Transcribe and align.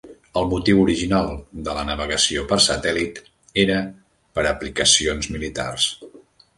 El 0.39 0.47
motiu 0.53 0.79
original 0.85 1.29
de 1.67 1.75
la 1.79 1.83
navegació 1.91 2.47
per 2.53 2.59
satèl·lit 2.69 3.23
era 3.67 3.79
per 4.39 4.49
aplicacions 4.57 5.35
militars. 5.39 5.91